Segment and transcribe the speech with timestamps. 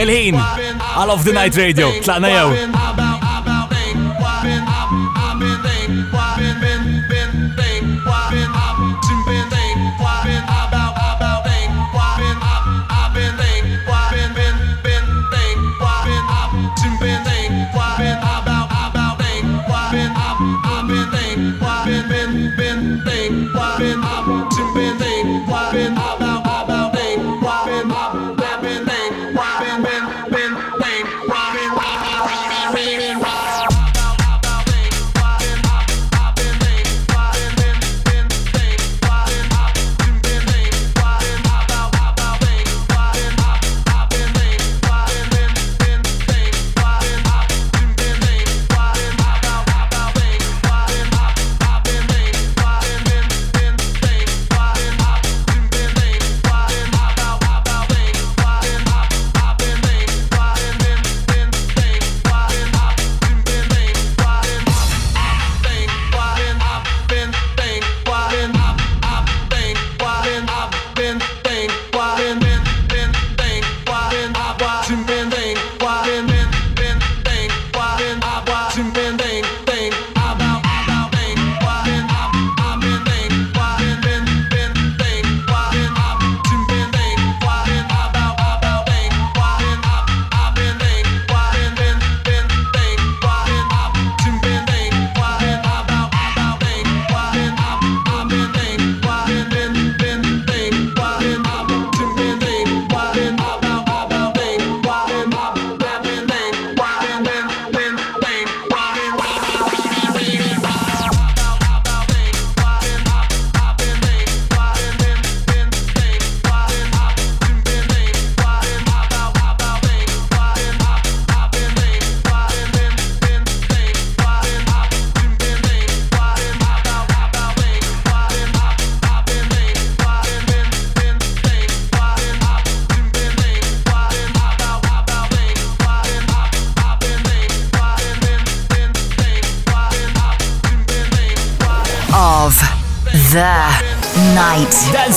[0.00, 0.38] Il-ħin,
[0.96, 3.11] All of the Night Radio, tlaqna jew.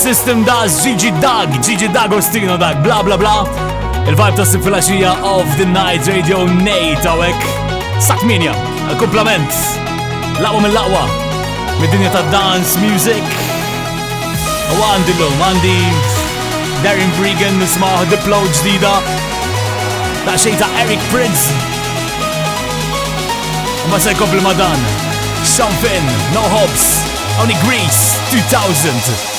[0.06, 3.42] System da Gigi Dag, Gigi D'Agostino Dag, bla bla bla.
[4.06, 7.46] Il-vibe ta' sinfilaxija of the night radio Nate għawek.
[7.98, 8.54] Sakminja,
[9.02, 9.50] komplament.
[10.44, 11.02] Laqwa mill laqwa
[11.82, 13.26] Mid-dinja ta' dance music.
[14.78, 15.74] U għandi l għandi
[16.86, 18.94] Darren Bregan nismaħ diplo ġdida.
[20.22, 21.50] Ta' xej ta' Eric Prince.
[23.82, 24.78] U ma' se' kompli madan.
[25.44, 26.06] Sean Finn,
[26.38, 26.86] No hopes
[27.42, 29.34] Only Greece 2000.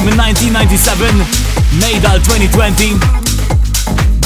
[0.00, 1.06] 1997,
[1.78, 2.98] Nadal 2020,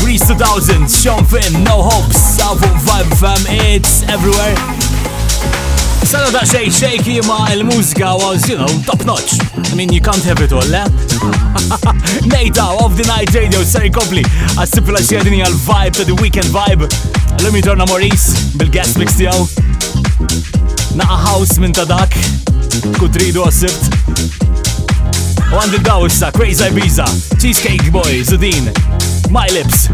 [0.01, 4.57] Greece 2000, Sean Finn, No hopes, South of Vibe Fam, it's everywhere.
[6.09, 9.37] Sada da xej shaky ma il was, you know, top notch.
[9.71, 10.85] I mean, you can't have it all, eh?
[12.33, 14.25] Nadal of the Night Radio, Sari Copley,
[14.57, 16.89] għas-sipla xjedini għal-vibe to the weekend vibe.
[17.45, 19.45] Let me turn on Maurice, bil-guest mix tijaw.
[20.97, 22.21] Naqa house minta ta' dak,
[22.99, 24.38] kudridu għas-sibt.
[25.51, 27.07] Wanted Gausa, Crazy Ibiza,
[27.41, 28.71] Cheesecake Boy, Zudin,
[29.31, 29.89] My Lips.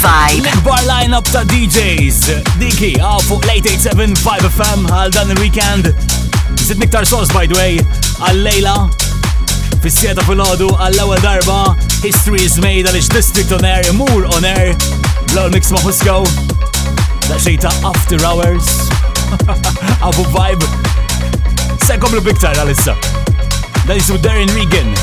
[0.00, 0.46] vibe.
[0.64, 2.42] Bar line-up ta' DJs.
[2.60, 5.90] Diki, għaw fuq late FM għal dan il-weekend.
[6.60, 7.78] Zid miktar sos, by the way,
[8.22, 8.74] għal-lejla.
[9.82, 11.74] Fis-sieta fil-ħodu għall-ewel darba.
[12.04, 14.74] History is made għal district on air, mur on air.
[15.32, 16.22] Blow mix ma' Fusco.
[17.28, 18.64] Da' after hours.
[20.06, 20.66] Abu vibe.
[21.86, 22.94] Sekom l-biktar għal-issa.
[23.86, 24.94] Dan jismu Darren Regan.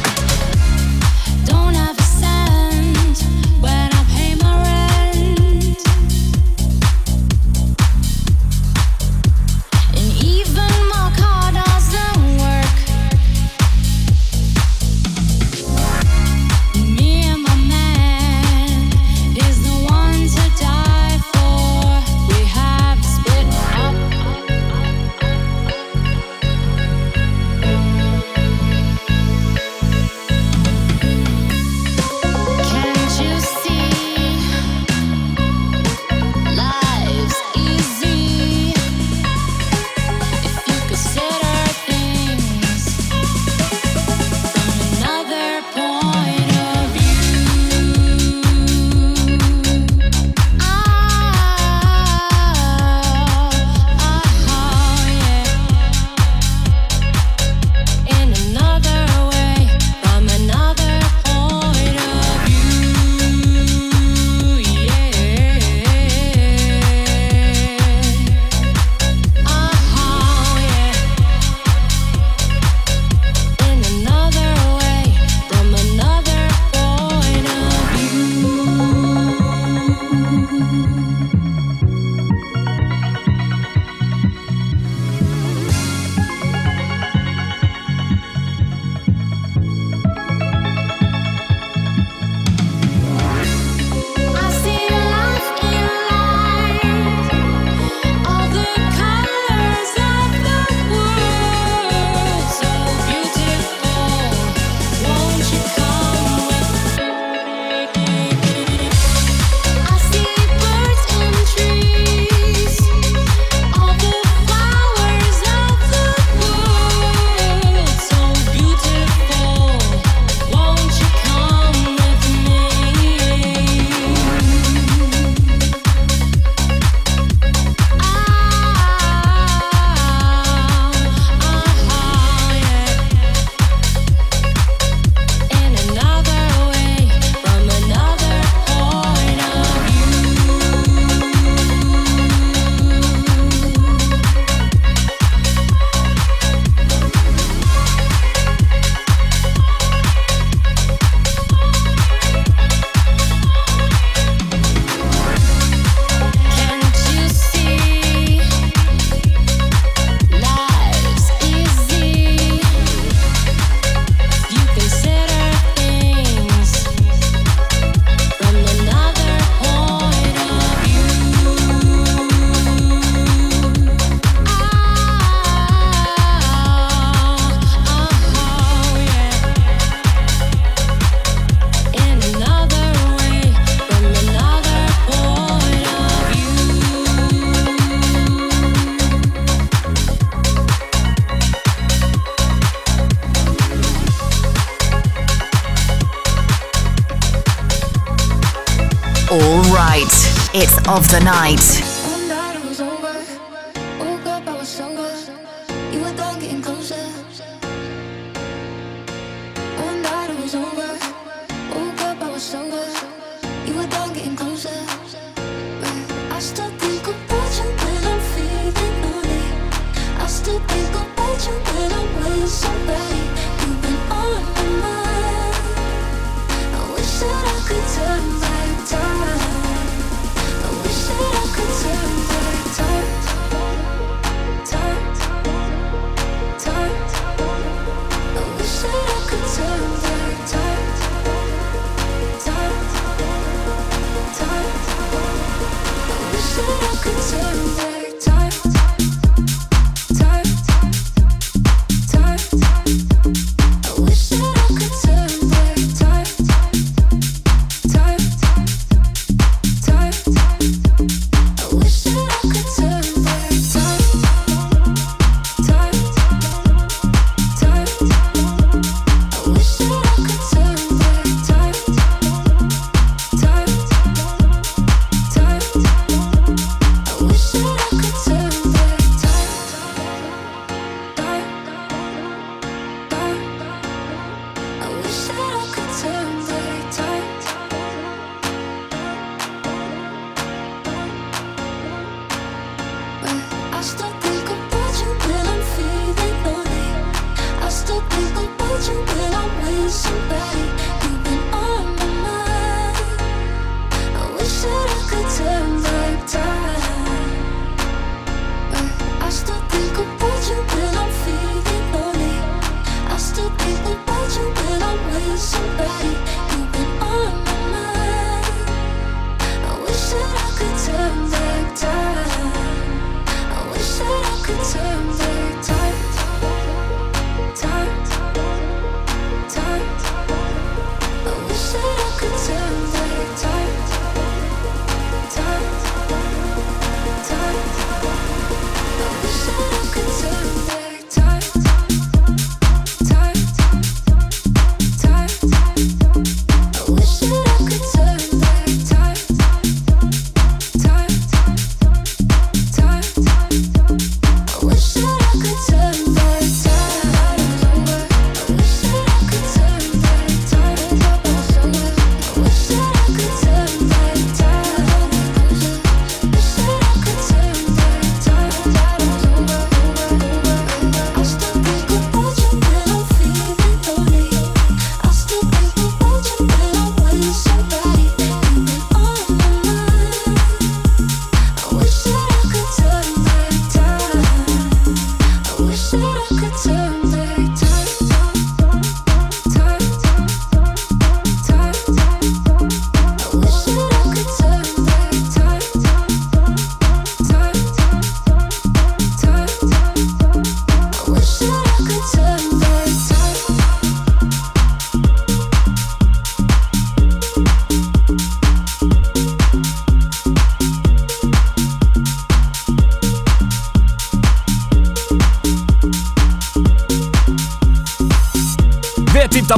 [200.97, 201.76] of the night.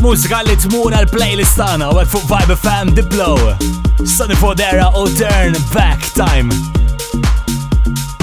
[0.09, 3.35] musica li tmur għal playlist now, u fuq Vibe FM The Blow.
[4.09, 6.49] Sunny for Dera u Turn Back Time.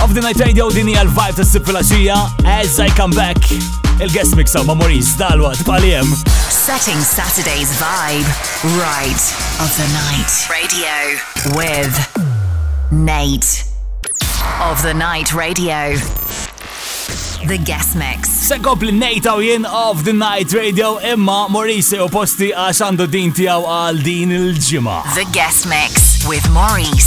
[0.02, 3.38] Of the Night Radio the għal vibe ta' sib fil As I Come Back.
[4.00, 5.06] El guest mixer Memories.
[5.14, 6.10] Maurice Dalwa tbaliem.
[6.50, 8.28] Setting Saturday's vibe
[8.82, 9.22] right
[9.62, 10.30] of the night.
[10.50, 10.94] Radio
[11.54, 11.94] with
[12.90, 13.62] Nate
[14.60, 15.94] of the Night Radio.
[17.46, 18.28] The Guest Mix.
[18.28, 23.32] Se kopli nejta u jien of the Night Radio imma Maurice u posti għax din
[23.32, 24.98] tijaw għal din il-ġima.
[25.14, 27.05] The Guest Mix with Maurice.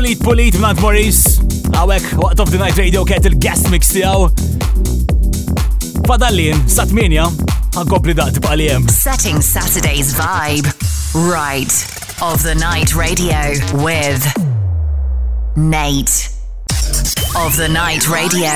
[0.00, 1.34] Pulit Pulit Mad Maurice.
[1.76, 4.30] Għawek, waqt of the night radio kħet il-guest mix tijaw.
[6.08, 7.26] Fadallin, satminja,
[7.76, 8.86] għankopli daqt bħalijem.
[8.88, 10.72] Setting Saturday's vibe.
[11.12, 11.68] Right
[12.24, 13.42] of the night radio
[13.84, 14.24] with
[15.58, 16.32] Nate.
[17.36, 18.50] Of the Night Radio,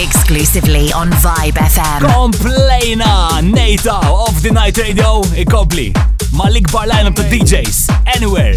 [0.00, 2.06] exclusively on Vibe FM.
[2.08, 5.92] Komplejna, Nate, of the Night Radio, ikobli.
[6.32, 8.56] Malik bar up to DJs, anywhere.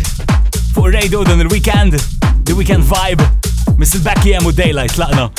[0.78, 1.98] for radio than the weekend
[2.48, 3.20] the weekend vibe.
[3.78, 4.02] Mr.
[4.04, 5.32] Becky I'm with Daylight, Latino.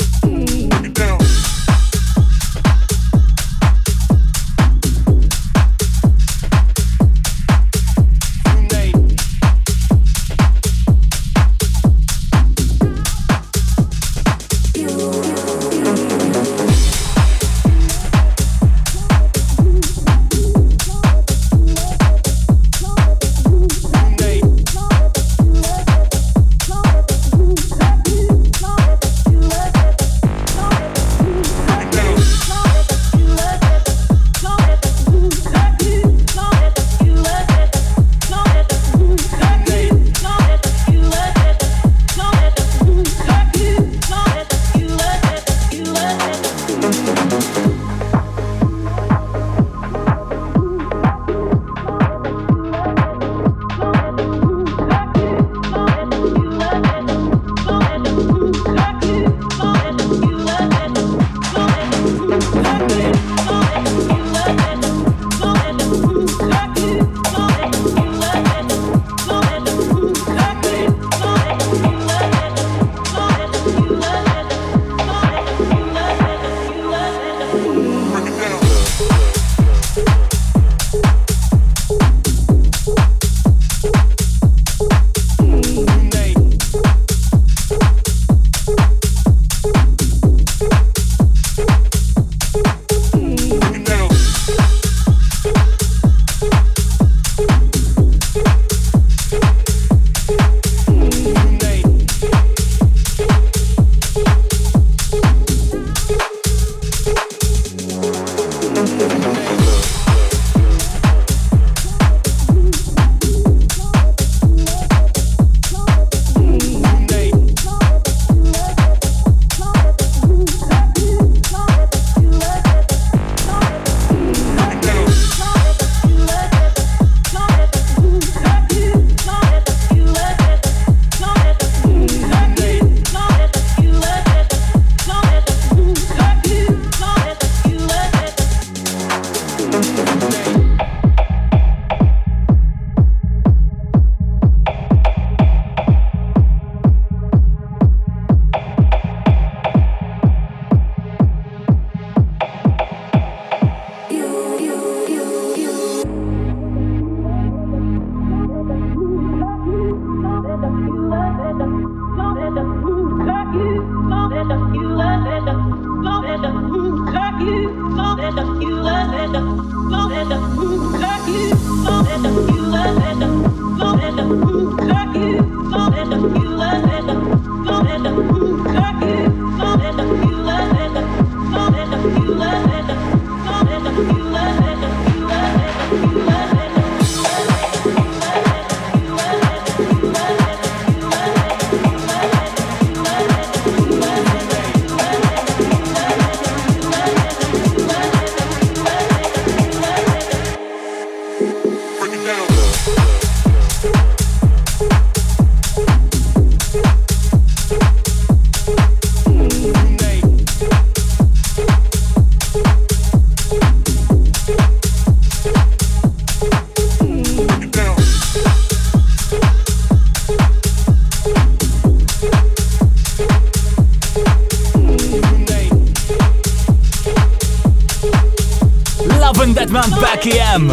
[230.49, 230.67] FM.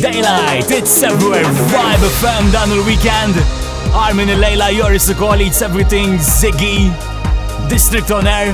[0.00, 1.44] Daylight, it's everywhere.
[1.44, 3.34] Vibe FM, Daniel Weekend.
[3.92, 6.16] Armin and Leila, Yoris Sokoli, it's everything.
[6.18, 6.88] Ziggy,
[7.68, 8.48] District on Air.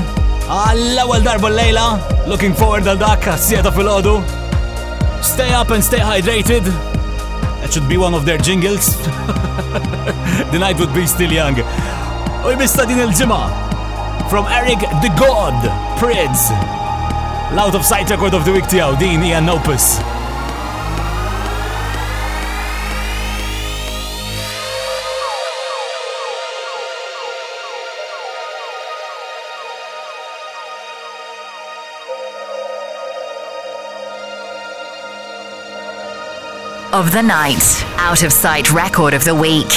[0.45, 4.15] L-ewwel darba Leila, looking forward għal dak sieta fil-ħodu.
[5.23, 6.67] Stay up and stay hydrated.
[7.61, 8.91] That should be one of their jingles.
[10.51, 11.55] the night would be still young.
[12.43, 13.43] U jmista din il Jima.
[14.29, 15.55] from Eric the God,
[16.01, 16.49] Prids.
[17.55, 20.01] Loud of Sight record of the week tiegħu din Ian Opus.
[36.93, 37.83] of the night.
[37.97, 39.71] Out of sight record of the week.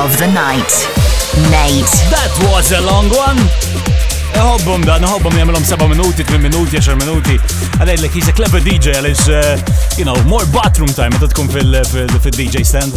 [0.00, 0.70] of the night.
[1.50, 1.90] Nate.
[2.14, 3.38] That was a long one.
[4.38, 7.34] Nħobbom da, nħobbom jamilom 7 minuti, 8 minuti, 10 minuti.
[7.80, 9.56] Għadajt l he's a clever DJ għalix, uh,
[9.98, 11.50] you know, more bathroom time għadda tkun
[12.22, 12.94] fil-DJ stand.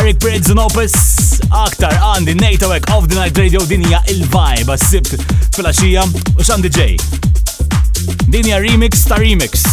[0.00, 0.96] Eric Bridge and Opus,
[1.52, 5.18] aktar għandi Nate Awek of the Night Radio dinja il-vibe għas-sibt
[5.58, 6.06] fil-axija
[6.38, 6.94] u xan DJ.
[8.32, 9.66] Dinja remix ta' remix.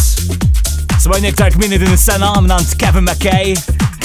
[1.00, 3.56] Smajni iktar kmini din is-sena mnant Kevin McKay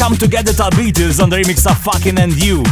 [0.02, 2.64] Come Together Tal Beatles on the remix of Fucking and You.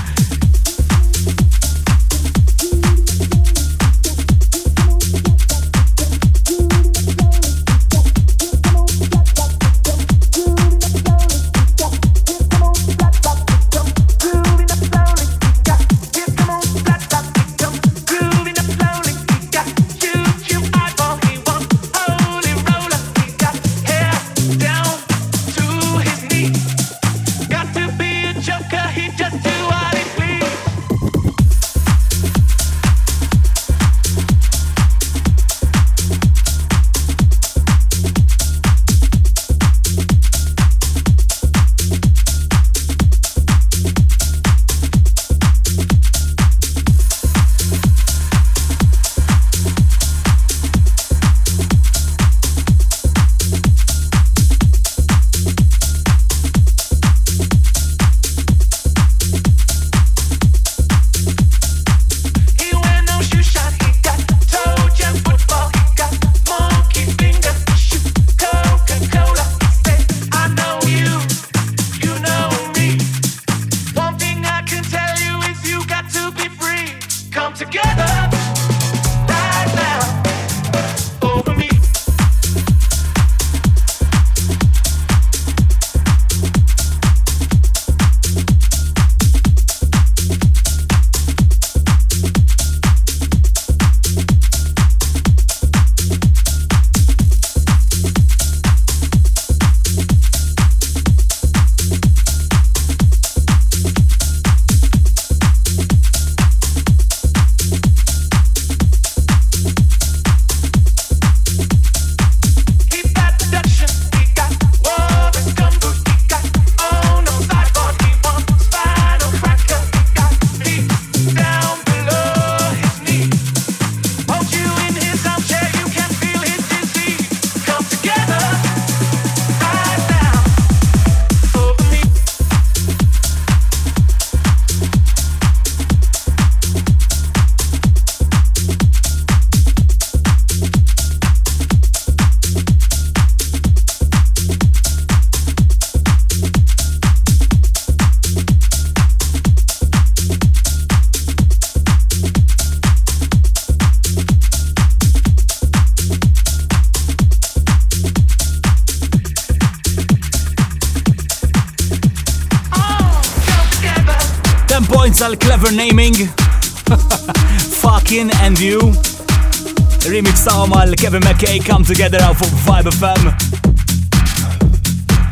[171.68, 173.32] come together out for Vibe FM.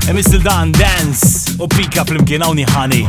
[0.09, 3.03] Emissil dan dance pick up fl-imkien għawni ħani.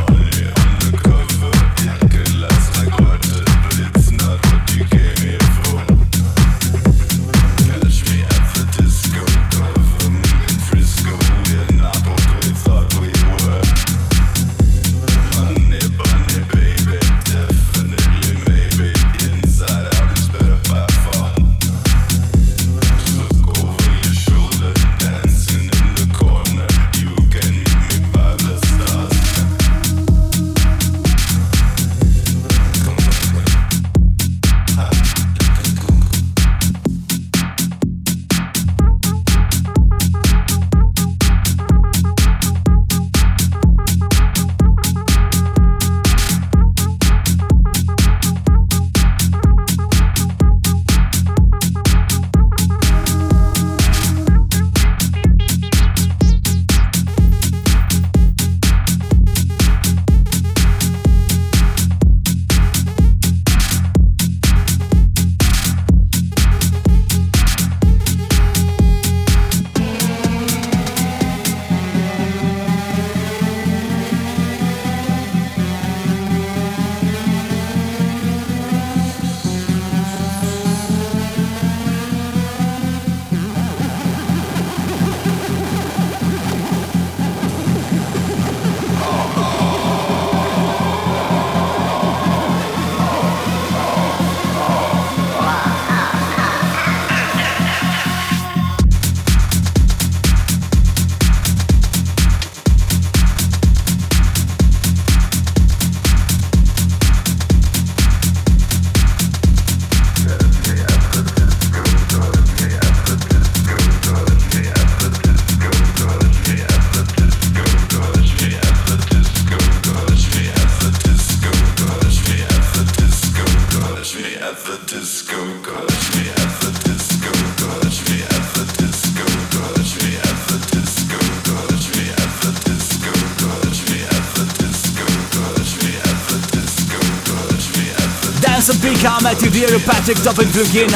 [139.03, 140.89] kamet jidjeru Patrick Dobbin flimkien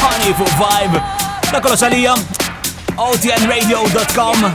[0.00, 1.00] Honey for Vibe
[1.52, 1.82] Da kollox
[2.98, 4.46] otnradio.com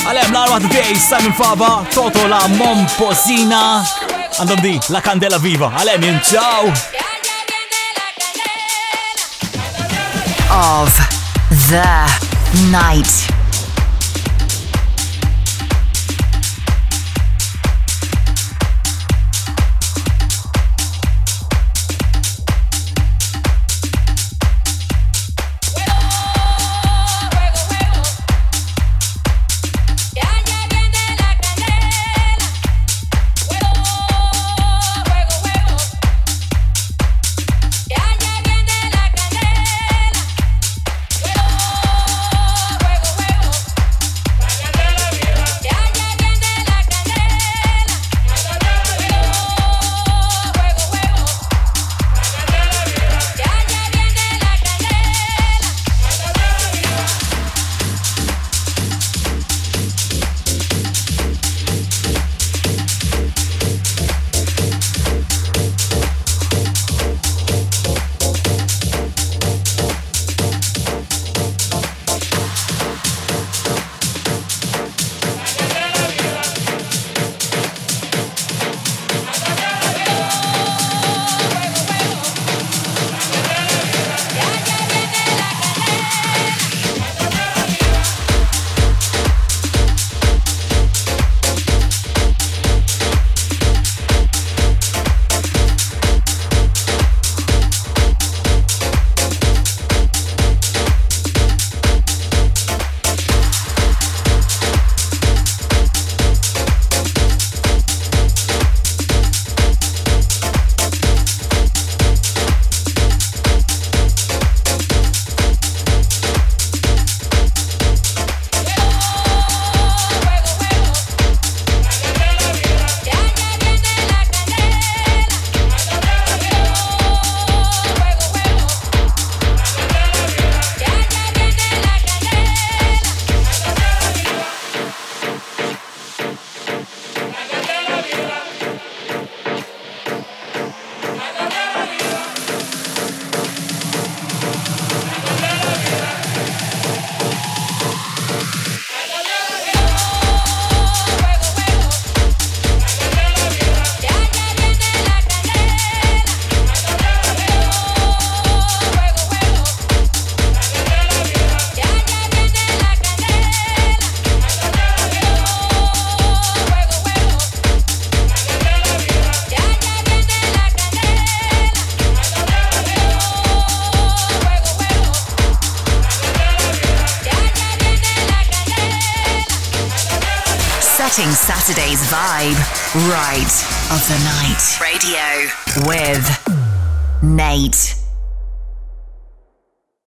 [0.00, 3.62] Għalem l-arwa d-dej Simon Faba Toto la Momposina
[4.40, 6.70] on di la Candela Viva Għalem ciao.
[10.52, 10.94] Of
[11.68, 12.06] the
[12.70, 13.39] night